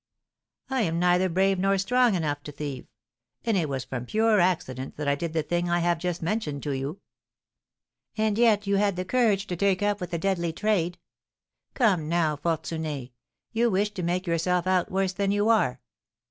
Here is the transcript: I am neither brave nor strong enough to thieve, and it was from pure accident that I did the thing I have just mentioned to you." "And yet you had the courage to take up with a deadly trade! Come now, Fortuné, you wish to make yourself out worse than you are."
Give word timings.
I 0.71 0.81
am 0.81 0.97
neither 0.97 1.29
brave 1.29 1.59
nor 1.59 1.77
strong 1.77 2.15
enough 2.15 2.41
to 2.45 2.51
thieve, 2.51 2.87
and 3.45 3.55
it 3.55 3.69
was 3.69 3.85
from 3.85 4.07
pure 4.07 4.39
accident 4.39 4.97
that 4.97 5.07
I 5.07 5.13
did 5.13 5.33
the 5.33 5.43
thing 5.43 5.69
I 5.69 5.77
have 5.77 5.99
just 5.99 6.23
mentioned 6.23 6.63
to 6.63 6.71
you." 6.71 7.01
"And 8.17 8.35
yet 8.35 8.65
you 8.65 8.77
had 8.77 8.95
the 8.95 9.05
courage 9.05 9.45
to 9.45 9.55
take 9.55 9.83
up 9.83 10.01
with 10.01 10.11
a 10.15 10.17
deadly 10.17 10.53
trade! 10.53 10.97
Come 11.75 12.09
now, 12.09 12.35
Fortuné, 12.35 13.11
you 13.51 13.69
wish 13.69 13.91
to 13.91 14.01
make 14.01 14.25
yourself 14.25 14.65
out 14.65 14.89
worse 14.89 15.13
than 15.13 15.29
you 15.29 15.49
are." 15.49 15.81